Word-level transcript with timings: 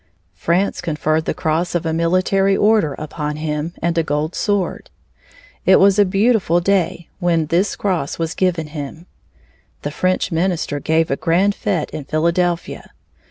France 0.33 0.81
conferred 0.81 1.25
the 1.25 1.33
cross 1.35 1.75
of 1.75 1.85
a 1.85 1.93
military 1.93 2.57
order 2.57 2.95
upon 2.95 3.35
him 3.35 3.71
and 3.83 3.99
a 3.99 4.03
gold 4.03 4.33
sword. 4.33 4.89
It 5.63 5.75
was 5.75 5.99
a 5.99 6.05
beautiful 6.05 6.59
day 6.59 7.07
when 7.19 7.45
this 7.45 7.75
cross 7.75 8.17
was 8.17 8.33
given 8.33 8.69
him. 8.69 9.05
The 9.83 9.91
French 9.91 10.31
minister 10.31 10.79
gave 10.79 11.11
a 11.11 11.15
grand 11.17 11.55
fête 11.55 11.91
in 11.91 12.05
Philadelphia. 12.05 12.89